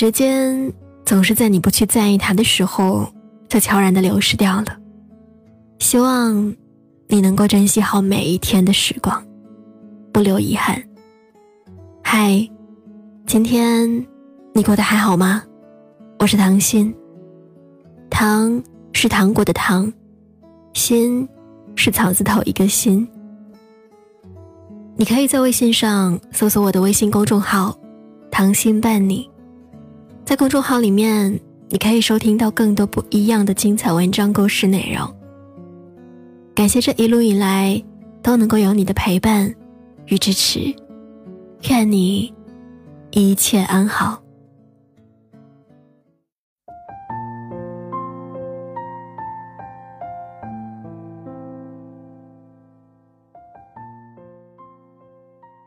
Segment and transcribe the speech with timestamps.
[0.00, 0.72] 时间
[1.04, 3.06] 总是在你不去在意它的时候，
[3.50, 4.78] 就悄然的流失掉了。
[5.78, 6.56] 希望
[7.06, 9.22] 你能够珍惜好每一天的时光，
[10.10, 10.82] 不留遗憾。
[12.02, 12.48] 嗨，
[13.26, 14.06] 今天
[14.54, 15.42] 你过得还好吗？
[16.18, 16.94] 我是唐心。
[18.08, 18.62] 糖
[18.94, 19.92] 是糖果的糖，
[20.72, 21.28] 心
[21.76, 23.06] 是草字头一个心。
[24.96, 27.78] 你可以在微信上搜索我的微信公众号
[28.32, 29.28] “糖心伴你”，
[30.30, 35.12] 在公众号里面，你可以收听到更多不一样的精彩文章、故事内容。
[36.54, 37.82] 感谢这一路以来
[38.22, 39.52] 都能够有你的陪伴
[40.06, 40.72] 与支持，
[41.68, 42.32] 愿你
[43.10, 44.22] 一切安好。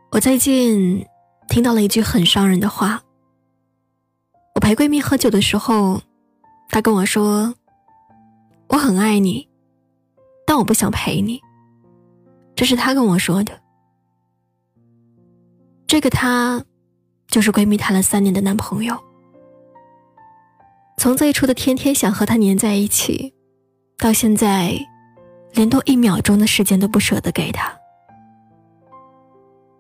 [0.10, 1.06] 我最近
[1.50, 3.04] 听到了一句很伤人的话。
[4.56, 6.02] 我陪闺蜜喝酒的时候，
[6.70, 7.54] 她跟我说
[8.70, 9.48] ：“我很爱你，
[10.46, 11.42] 但我不想陪你。”
[12.56, 13.60] 这是她跟我说的。
[15.88, 16.64] 这个他，
[17.28, 18.98] 就是闺蜜谈了三年的男朋友。
[20.98, 23.34] 从最初的天天想和他黏在一起，
[23.98, 24.74] 到现在，
[25.54, 27.72] 连多一秒钟的时间都不舍得给他。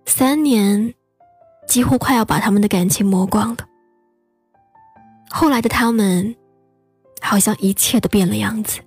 [0.05, 0.93] 三年，
[1.67, 3.65] 几乎快要把他们的感情磨光了。
[5.35, 6.35] 后来的他们，
[7.19, 8.79] 好像一切都变了样子。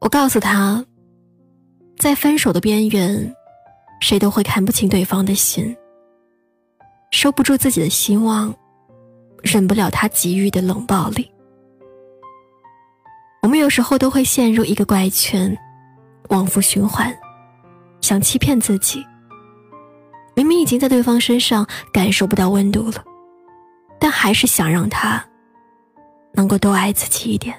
[0.00, 0.84] 我告诉他，
[1.96, 3.32] 在分手的边缘，
[4.00, 5.76] 谁都会看不清对方的心，
[7.12, 8.52] 收不住自己的希望，
[9.44, 11.30] 忍不了他给予的冷暴力。
[13.42, 15.56] 我们有时候都会陷入一个怪圈，
[16.30, 17.16] 往复循环。
[18.00, 19.06] 想欺骗自己，
[20.34, 23.04] 明明已经在对方身上感受不到温度了，
[23.98, 25.24] 但还是想让他
[26.32, 27.56] 能够多爱自己一点。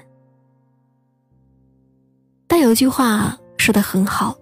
[2.46, 4.36] 但有句话说的很好：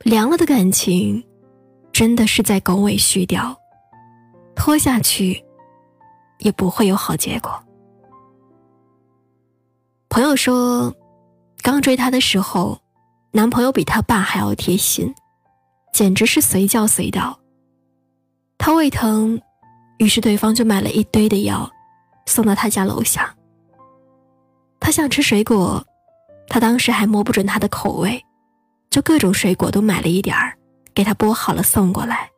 [0.00, 1.24] 凉了的感情，
[1.92, 3.54] 真的是在狗尾续貂，
[4.54, 5.44] 拖下去
[6.38, 7.50] 也不会有好结果。
[10.08, 10.94] 朋友说，
[11.62, 12.80] 刚追她的时候。
[13.32, 15.14] 男朋友比他爸还要贴心，
[15.92, 17.38] 简直是随叫随到。
[18.56, 19.38] 他胃疼，
[19.98, 21.70] 于是对方就买了一堆的药，
[22.26, 23.34] 送到他家楼下。
[24.78, 25.84] 他想吃水果，
[26.48, 28.22] 他当时还摸不准他的口味，
[28.90, 30.56] 就各种水果都买了一点儿，
[30.94, 32.30] 给他剥好了送过来。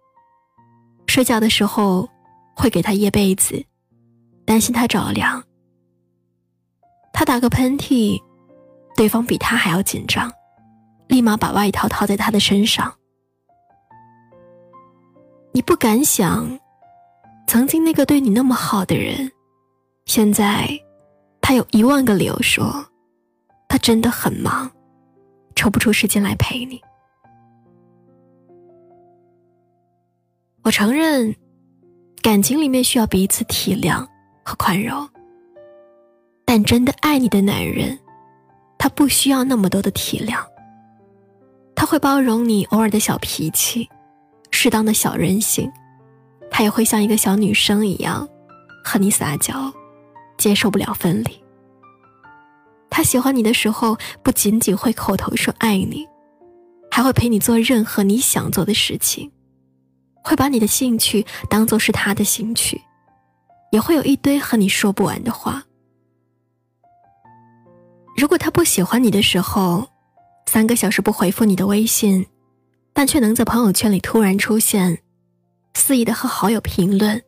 [1.07, 2.09] 睡觉的时候
[2.55, 3.65] 会给他掖被子，
[4.45, 5.43] 担心他着凉。
[7.13, 8.21] 他打个喷嚏，
[8.97, 10.31] 对方比他还要紧张。
[11.09, 12.95] 立马把外套套在他的身上。
[15.53, 16.47] 你不敢想，
[17.49, 19.33] 曾经那个对你那么好的人，
[20.05, 20.69] 现在
[21.41, 22.85] 他有一万个理由说，
[23.67, 24.71] 他真的很忙，
[25.57, 26.79] 抽不出时间来陪你。
[30.63, 31.35] 我承认，
[32.21, 34.07] 感情里面需要彼此体谅
[34.45, 35.09] 和宽容，
[36.45, 37.99] 但真的爱你的男人，
[38.77, 40.45] 他不需要那么多的体谅。
[41.75, 43.89] 他会包容你偶尔的小脾气，
[44.51, 45.73] 适当的小任性，
[46.59, 48.29] 他也会像一个小女生一样
[48.83, 49.73] 和你撒娇，
[50.37, 51.41] 接受不了分离。
[52.91, 56.05] 他喜欢你的时候，不仅仅会口头说爱你，
[56.91, 59.31] 还会陪你做任何你想做的事情，
[60.25, 62.83] 会把你的兴趣当做是他的兴趣，
[63.71, 65.63] 也会有一堆和你说不完的话。
[68.17, 69.89] 如果他不喜欢你的时候，
[70.47, 72.27] 三个小时不回复你的微信，
[72.93, 74.99] 但却能在朋友圈里突然出现，
[75.79, 77.23] 肆意的和好友评论，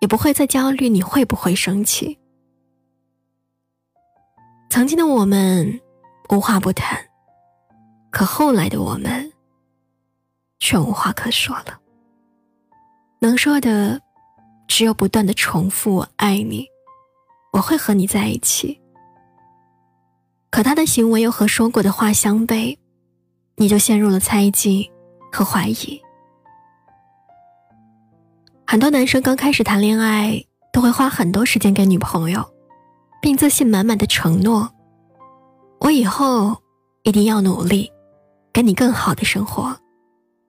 [0.00, 2.18] 也不会再焦虑你会不会生气。
[4.68, 5.80] 曾经的我们
[6.28, 7.02] 无话不谈，
[8.10, 9.32] 可后来的我们
[10.58, 11.80] 却无话可说了。
[13.18, 13.98] 能说的
[14.68, 16.66] 只有不断的重复“我爱你”，
[17.54, 18.78] 我会和你在一起。
[20.50, 22.76] 可他的行为又和说过的话相悖，
[23.56, 24.88] 你就陷入了猜忌
[25.32, 26.03] 和怀疑。
[28.66, 32.44] 很多男生刚开始谈恋爱，都会花很多时间给女朋友，
[33.20, 34.68] 并自信满满的承诺
[35.80, 36.56] ：“我以后
[37.02, 37.92] 一定要努力，
[38.52, 39.76] 给你更好的生活，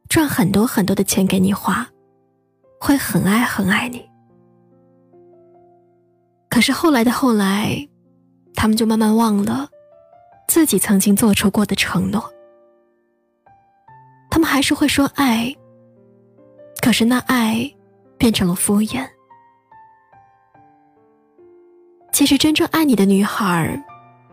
[0.09, 1.88] 赚很多很多的钱给你花，
[2.79, 4.03] 会很爱很爱你。”
[6.50, 7.88] 可是后来的后来，
[8.56, 9.67] 他们就慢慢忘了。
[10.47, 12.31] 自己曾经做出过的承诺，
[14.29, 15.53] 他们还是会说爱，
[16.81, 17.75] 可是那爱，
[18.25, 19.07] 变成了敷衍。
[22.12, 23.86] 其实真正爱你的女孩，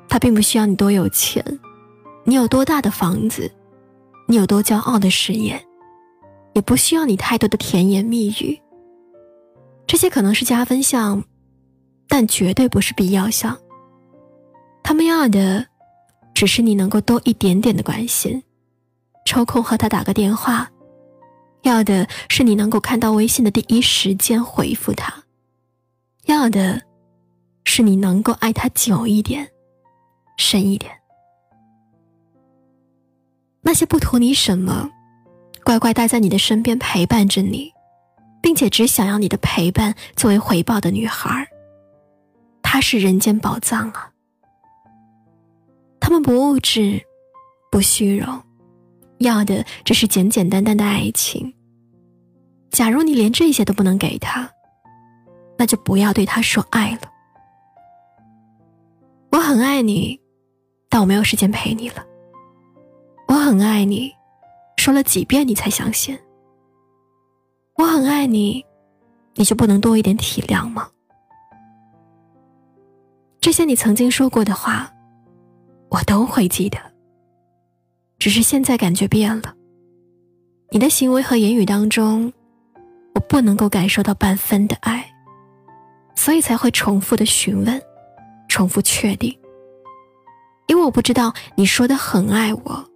[0.09, 1.44] 她并不需要你多有钱，
[2.25, 3.53] 你有多大的房子，
[4.27, 5.62] 你有多骄傲的事业，
[6.55, 8.59] 也不需要你太多的甜言蜜语。
[9.87, 11.23] 这些可能是加分项，
[12.09, 13.59] 但绝对不是必要项。
[14.83, 15.67] 他们要的，
[16.33, 18.43] 只是你能够多一点点的关心，
[19.27, 20.67] 抽空和他打个电话；
[21.62, 25.12] 要的是你能够看到微信的第一时间回复他；
[26.26, 26.82] 要的。
[27.64, 29.49] 是你能够爱他久一点，
[30.37, 30.93] 深一点。
[33.62, 34.91] 那些不图你什么，
[35.64, 37.73] 乖乖待在你的身边陪伴着你，
[38.43, 41.49] 并且只想要你的陪伴作为回报的女孩，
[42.62, 44.11] 她是人间宝藏啊！
[46.00, 47.00] 他们不物质，
[47.70, 48.43] 不虚荣，
[49.22, 51.54] 要的只是简简单单的爱情。
[52.70, 54.50] 假如你连这些都不能给他，
[55.58, 57.00] 那就不要对他说爱了。
[59.30, 60.20] 我很爱你，
[60.88, 62.04] 但我没有时间陪你了。
[63.28, 64.12] 我很爱你，
[64.76, 66.19] 说了几遍你才相信。
[67.76, 68.64] 我很爱你，
[69.34, 70.88] 你就不能多一点体谅吗？
[73.40, 74.92] 这些你曾经说过的话，
[75.88, 76.92] 我都会记得。
[78.22, 79.52] 只是现在感觉变了，
[80.70, 82.32] 你的行为和言语当中，
[83.16, 85.04] 我不能够感受到半分的爱，
[86.14, 87.82] 所以才会重复的询问。
[88.48, 89.36] 重复确定，
[90.69, 92.88] 因为我不知道你说的很爱我，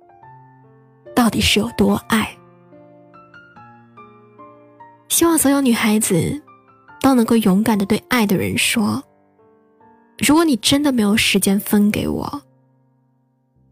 [1.13, 2.29] 到底是有多爱。
[5.09, 6.41] 希望所有女孩子
[7.01, 9.03] 都能够勇敢的对爱的人说：
[10.19, 12.43] 如果你真的没有时间分给我，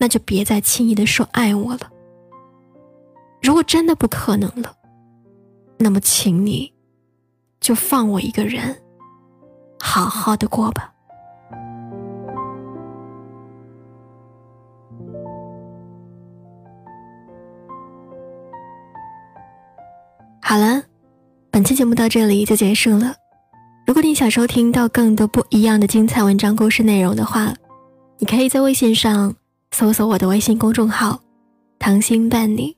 [0.05, 1.91] 那就别再轻易的说爱我了。
[3.41, 4.77] 如果真的不可能了，
[5.79, 6.71] 那么请你
[7.59, 8.77] 就放我一个人，
[9.81, 10.93] 好好的过吧。
[20.43, 20.83] 好了，
[21.51, 23.15] 本期节目到这里就结束了。
[23.87, 27.55] 如果你想收听到更多不一样的精彩文章故事内容的话，
[28.19, 29.35] 你可以在微信上
[29.77, 31.21] 搜索我的微信公众号
[31.81, 32.77] “糖心伴你”。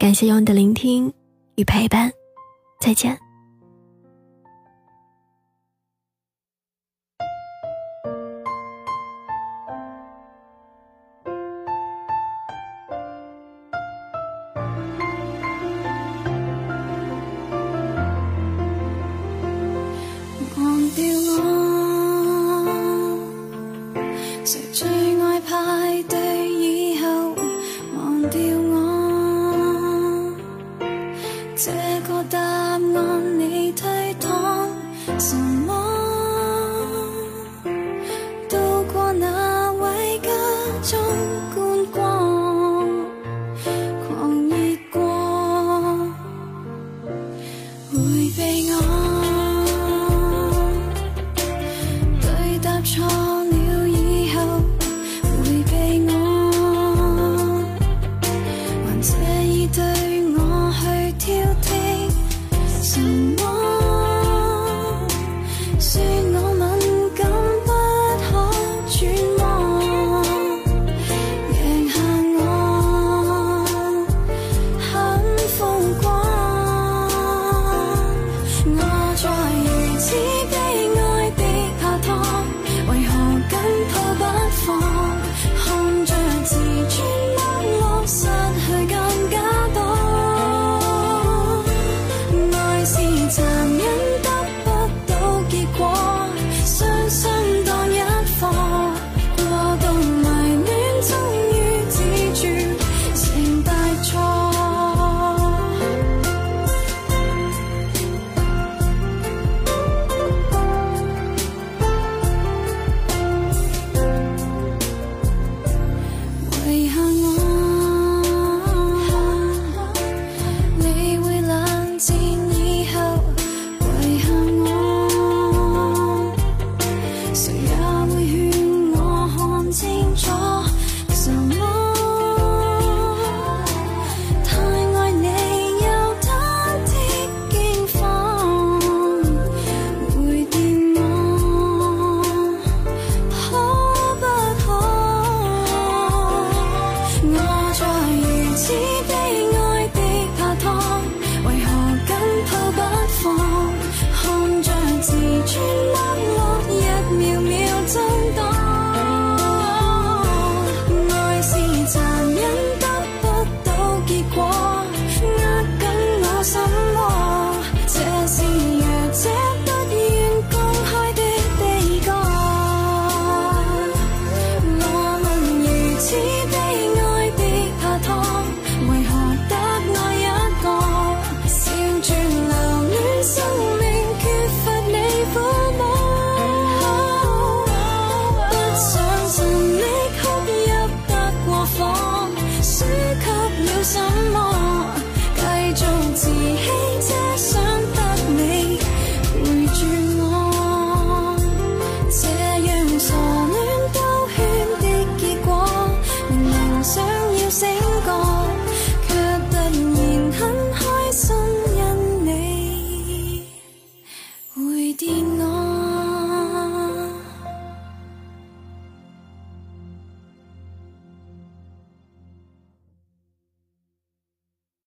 [0.00, 1.12] 感谢有你的聆听
[1.56, 2.10] 与陪伴，
[2.80, 3.27] 再见。